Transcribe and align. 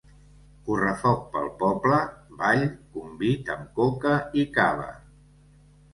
Correfoc 0.69 1.19
pel 1.35 1.51
poble, 1.59 1.99
ball, 2.41 2.65
convit 2.97 3.55
amb 3.57 3.69
coca 3.81 4.19
i 4.45 4.51
cava. 4.57 4.89